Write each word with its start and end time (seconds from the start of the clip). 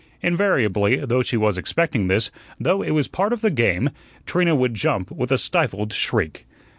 Invariably 0.23 0.95
though 1.05 1.21
she 1.21 1.37
was 1.37 1.59
expecting 1.59 2.07
this, 2.07 2.31
though 2.59 2.81
it 2.81 2.89
was 2.89 3.07
part 3.07 3.31
of 3.33 3.41
the 3.41 3.51
game 3.51 3.91
Trina 4.25 4.55
would 4.55 4.73
jump 4.73 5.11
with 5.11 5.31
a 5.31 5.37
stifled 5.37 5.93
shriek. 5.93 6.47